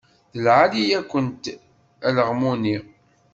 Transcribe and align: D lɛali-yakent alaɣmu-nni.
D 0.33 0.35
lɛali-yakent 0.43 1.43
alaɣmu-nni. 2.07 2.77